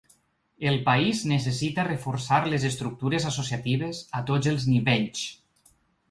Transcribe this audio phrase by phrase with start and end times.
[0.69, 5.27] El país necessita reforçar les estructures associatives a tots els nivells.